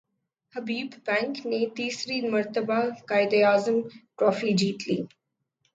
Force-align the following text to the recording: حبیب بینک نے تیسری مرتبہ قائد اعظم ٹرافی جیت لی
حبیب 0.55 0.89
بینک 1.05 1.35
نے 1.45 1.59
تیسری 1.75 2.17
مرتبہ 2.27 2.79
قائد 3.07 3.31
اعظم 3.43 3.77
ٹرافی 4.17 4.51
جیت 4.59 4.79
لی 4.87 4.97